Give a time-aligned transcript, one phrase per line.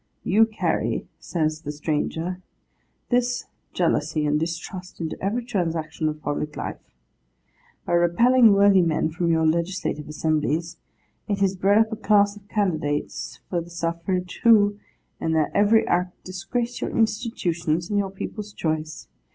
[0.23, 2.41] 'You carry,' says the stranger,
[3.09, 6.79] 'this jealousy and distrust into every transaction of public life.
[7.85, 10.77] By repelling worthy men from your legislative assemblies,
[11.27, 14.79] it has bred up a class of candidates for the suffrage, who,
[15.19, 19.07] in their very act, disgrace your Institutions and your people's choice.